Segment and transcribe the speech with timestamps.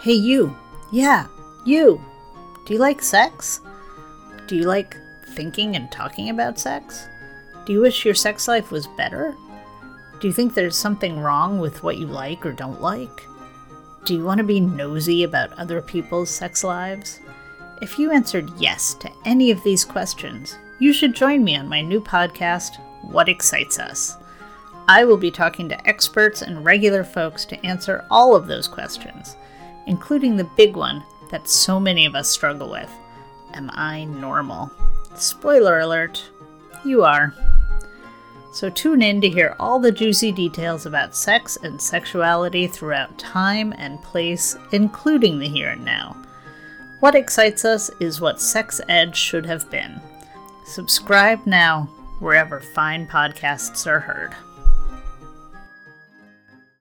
[0.00, 0.56] Hey, you.
[0.90, 1.26] Yeah,
[1.66, 2.00] you.
[2.64, 3.60] Do you like sex?
[4.46, 4.96] Do you like
[5.34, 7.06] thinking and talking about sex?
[7.66, 9.36] Do you wish your sex life was better?
[10.18, 13.26] Do you think there's something wrong with what you like or don't like?
[14.06, 17.20] Do you want to be nosy about other people's sex lives?
[17.82, 21.82] If you answered yes to any of these questions, you should join me on my
[21.82, 24.16] new podcast, What Excites Us.
[24.88, 29.36] I will be talking to experts and regular folks to answer all of those questions,
[29.86, 32.90] including the big one that so many of us struggle with
[33.54, 34.70] Am I normal?
[35.16, 36.30] Spoiler alert,
[36.84, 37.34] you are.
[38.52, 43.72] So tune in to hear all the juicy details about sex and sexuality throughout time
[43.78, 46.16] and place, including the here and now.
[47.00, 50.00] What excites us is what sex ed should have been.
[50.64, 54.34] Subscribe now, wherever fine podcasts are heard.